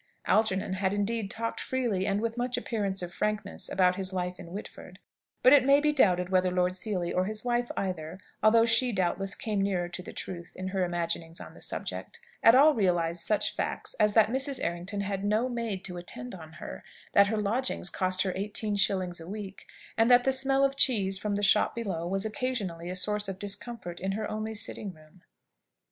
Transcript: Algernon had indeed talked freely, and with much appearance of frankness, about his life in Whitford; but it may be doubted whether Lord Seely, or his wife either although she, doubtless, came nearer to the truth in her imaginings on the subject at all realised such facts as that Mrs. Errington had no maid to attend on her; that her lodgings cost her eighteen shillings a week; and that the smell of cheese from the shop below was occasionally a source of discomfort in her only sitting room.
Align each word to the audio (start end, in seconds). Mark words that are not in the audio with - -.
Algernon 0.25 0.73
had 0.73 0.95
indeed 0.95 1.29
talked 1.29 1.59
freely, 1.59 2.07
and 2.07 2.21
with 2.21 2.35
much 2.35 2.57
appearance 2.57 3.03
of 3.03 3.13
frankness, 3.13 3.69
about 3.69 3.97
his 3.97 4.11
life 4.11 4.39
in 4.39 4.51
Whitford; 4.51 4.97
but 5.43 5.53
it 5.53 5.63
may 5.63 5.79
be 5.79 5.93
doubted 5.93 6.29
whether 6.29 6.49
Lord 6.49 6.73
Seely, 6.73 7.13
or 7.13 7.25
his 7.25 7.45
wife 7.45 7.69
either 7.77 8.17
although 8.41 8.65
she, 8.65 8.91
doubtless, 8.91 9.35
came 9.35 9.61
nearer 9.61 9.87
to 9.89 10.01
the 10.01 10.11
truth 10.11 10.53
in 10.55 10.69
her 10.69 10.83
imaginings 10.83 11.39
on 11.39 11.53
the 11.53 11.61
subject 11.61 12.19
at 12.41 12.55
all 12.55 12.73
realised 12.73 13.19
such 13.21 13.55
facts 13.55 13.93
as 13.99 14.13
that 14.13 14.29
Mrs. 14.31 14.59
Errington 14.63 15.01
had 15.01 15.23
no 15.23 15.47
maid 15.47 15.85
to 15.85 15.97
attend 15.97 16.33
on 16.33 16.53
her; 16.53 16.83
that 17.13 17.27
her 17.27 17.37
lodgings 17.39 17.91
cost 17.91 18.23
her 18.23 18.33
eighteen 18.35 18.75
shillings 18.75 19.19
a 19.19 19.27
week; 19.29 19.67
and 19.99 20.09
that 20.09 20.23
the 20.23 20.31
smell 20.31 20.65
of 20.65 20.75
cheese 20.75 21.19
from 21.19 21.35
the 21.35 21.43
shop 21.43 21.75
below 21.75 22.07
was 22.07 22.25
occasionally 22.25 22.89
a 22.89 22.95
source 22.95 23.29
of 23.29 23.37
discomfort 23.37 23.99
in 23.99 24.13
her 24.13 24.27
only 24.31 24.55
sitting 24.55 24.91
room. 24.91 25.21